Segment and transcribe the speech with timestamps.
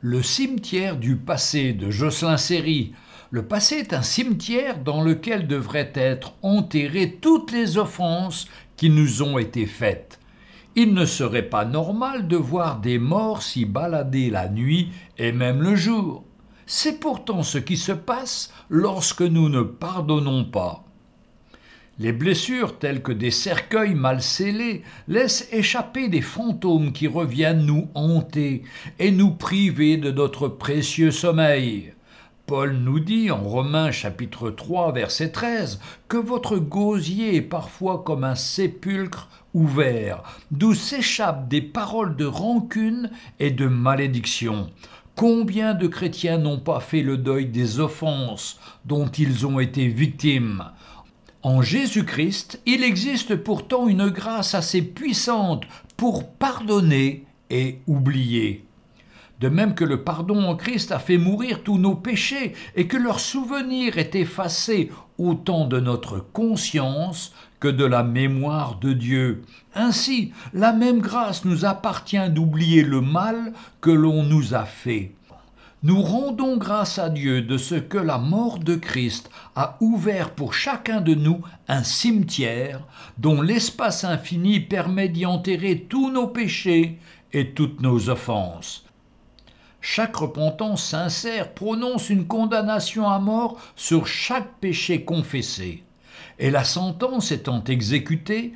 [0.00, 2.92] Le cimetière du passé de Jocelyn Séry.
[3.32, 9.24] Le passé est un cimetière dans lequel devraient être enterrées toutes les offenses qui nous
[9.24, 10.20] ont été faites.
[10.76, 15.62] Il ne serait pas normal de voir des morts s'y balader la nuit et même
[15.62, 16.22] le jour.
[16.64, 20.84] C'est pourtant ce qui se passe lorsque nous ne pardonnons pas.
[22.00, 27.88] Les blessures telles que des cercueils mal scellés laissent échapper des fantômes qui reviennent nous
[27.96, 28.62] hanter
[29.00, 31.94] et nous priver de notre précieux sommeil.
[32.46, 38.22] Paul nous dit en Romains chapitre 3 verset 13 que votre gosier est parfois comme
[38.22, 40.22] un sépulcre ouvert,
[40.52, 44.70] d'où s'échappent des paroles de rancune et de malédiction.
[45.16, 50.62] Combien de chrétiens n'ont pas fait le deuil des offenses dont ils ont été victimes?
[51.42, 55.64] En Jésus-Christ, il existe pourtant une grâce assez puissante
[55.96, 58.64] pour pardonner et oublier.
[59.40, 62.96] De même que le pardon en Christ a fait mourir tous nos péchés et que
[62.96, 69.42] leur souvenir est effacé autant de notre conscience que de la mémoire de Dieu.
[69.74, 75.12] Ainsi, la même grâce nous appartient d'oublier le mal que l'on nous a fait.
[75.84, 80.52] Nous rendons grâce à Dieu de ce que la mort de Christ a ouvert pour
[80.52, 82.84] chacun de nous un cimetière
[83.16, 86.98] dont l'espace infini permet d'y enterrer tous nos péchés
[87.32, 88.86] et toutes nos offenses.
[89.80, 95.84] Chaque repentance sincère prononce une condamnation à mort sur chaque péché confessé.
[96.40, 98.52] Et la sentence étant exécutée,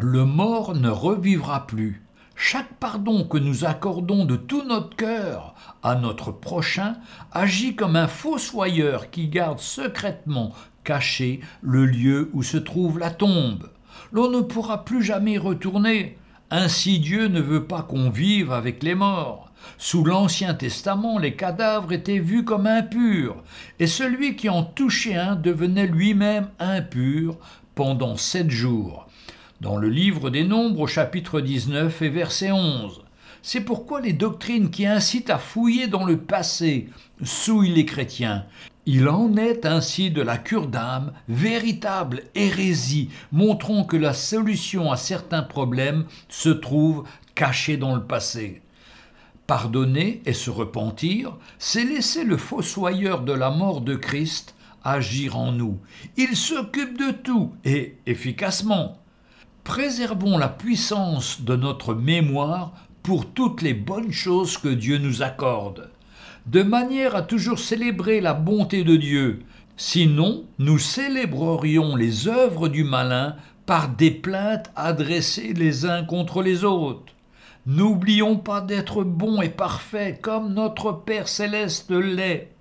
[0.00, 2.03] le mort ne revivra plus.
[2.46, 6.96] Chaque pardon que nous accordons de tout notre cœur à notre prochain
[7.32, 10.52] agit comme un fossoyeur qui garde secrètement
[10.84, 13.70] caché le lieu où se trouve la tombe.
[14.12, 16.18] L'on ne pourra plus jamais retourner.
[16.50, 19.50] Ainsi Dieu ne veut pas qu'on vive avec les morts.
[19.78, 23.42] Sous l'Ancien Testament, les cadavres étaient vus comme impurs,
[23.78, 27.38] et celui qui en touchait un devenait lui-même impur
[27.74, 29.03] pendant sept jours
[29.64, 33.00] dans le livre des Nombres au chapitre 19 et verset 11.
[33.40, 36.90] C'est pourquoi les doctrines qui incitent à fouiller dans le passé
[37.22, 38.44] souillent les chrétiens.
[38.84, 44.98] Il en est ainsi de la cure d'âme, véritable hérésie, montrant que la solution à
[44.98, 47.04] certains problèmes se trouve
[47.34, 48.60] cachée dans le passé.
[49.46, 54.54] Pardonner et se repentir, c'est laisser le fossoyeur de la mort de Christ
[54.84, 55.78] agir en nous.
[56.18, 58.98] Il s'occupe de tout et efficacement
[59.64, 65.90] préservons la puissance de notre mémoire pour toutes les bonnes choses que Dieu nous accorde,
[66.46, 69.42] de manière à toujours célébrer la bonté de Dieu.
[69.76, 73.36] Sinon, nous célébrerions les œuvres du malin
[73.66, 77.12] par des plaintes adressées les uns contre les autres.
[77.66, 82.53] N'oublions pas d'être bons et parfaits comme notre Père céleste l'est.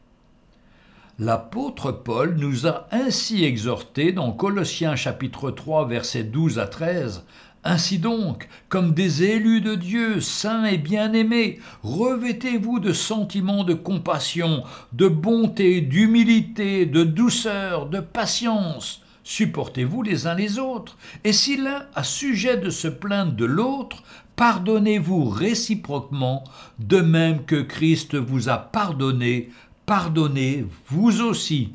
[1.20, 7.24] L'apôtre Paul nous a ainsi exhortés dans Colossiens chapitre 3 versets 12 à 13
[7.64, 14.64] ainsi donc, comme des élus de Dieu, saints et bien-aimés, revêtez-vous de sentiments de compassion,
[14.92, 19.02] de bonté, d'humilité, de douceur, de patience.
[19.24, 24.04] Supportez-vous les uns les autres, et si l'un a sujet de se plaindre de l'autre,
[24.36, 26.44] pardonnez-vous réciproquement,
[26.80, 29.52] de même que Christ vous a pardonné
[29.86, 31.74] pardonnez vous aussi.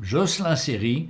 [0.00, 1.08] Jocelyn Séry